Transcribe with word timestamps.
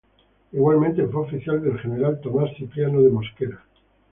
Igualmente, 0.51 1.05
fue 1.09 1.21
oficial 1.21 1.61
del 1.61 1.77
general 1.77 2.19
Tomás 2.21 2.49
Cipriano 2.57 3.03
de 3.03 3.11
Mosquera. 3.11 3.63